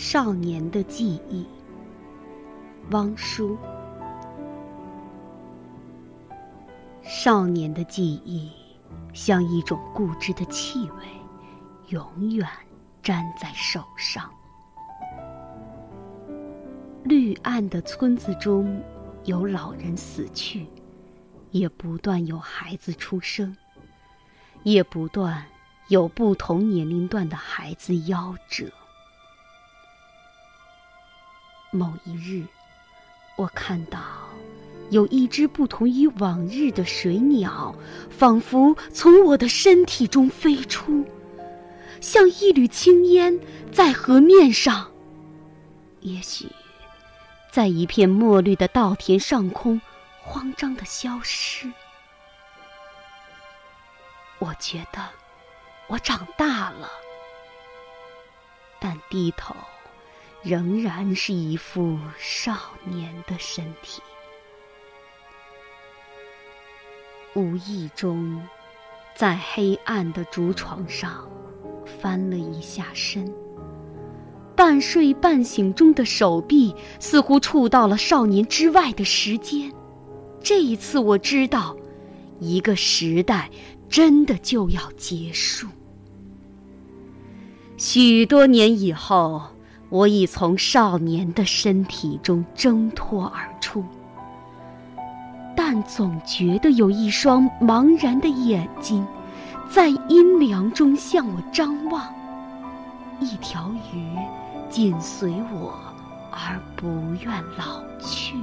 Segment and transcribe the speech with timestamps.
[0.00, 1.44] 少年的记忆，
[2.92, 3.58] 汪叔。
[7.02, 8.48] 少年的记忆，
[9.12, 11.04] 像一种固执的气味，
[11.88, 12.48] 永远
[13.02, 14.30] 粘在手上。
[17.02, 18.80] 绿暗的村子中，
[19.24, 20.68] 有老人死去，
[21.50, 23.56] 也不断有孩子出生，
[24.62, 25.44] 也不断
[25.88, 28.70] 有不同年龄段的孩子夭折。
[31.70, 32.46] 某一日，
[33.36, 34.00] 我看到
[34.90, 37.74] 有一只不同于往日的水鸟，
[38.10, 41.04] 仿佛从我的身体中飞出，
[42.00, 43.38] 像一缕青烟
[43.70, 44.90] 在河面上。
[46.00, 46.46] 也许，
[47.50, 49.78] 在一片墨绿的稻田上空，
[50.22, 51.70] 慌张的消失。
[54.38, 55.06] 我觉得
[55.88, 56.90] 我长大了，
[58.80, 59.54] 但低头。
[60.48, 62.54] 仍然是一副少
[62.86, 64.00] 年的身体。
[67.34, 68.40] 无意中，
[69.14, 71.28] 在黑暗的竹床上
[71.84, 73.30] 翻了一下身，
[74.56, 79.70] 半睡半醒中的手臂似乎触到了少年之外的时间。
[80.42, 81.76] 这一次，我知道，
[82.40, 83.50] 一个时代
[83.90, 85.66] 真的就要结束。
[87.76, 89.42] 许多年以后。
[89.90, 93.82] 我已从少年的身体中挣脱而出，
[95.56, 99.06] 但总觉得有一双茫然的眼睛，
[99.70, 102.06] 在阴凉中向我张望。
[103.20, 104.14] 一条鱼
[104.68, 105.74] 紧随我，
[106.30, 106.86] 而不
[107.24, 108.36] 愿老去。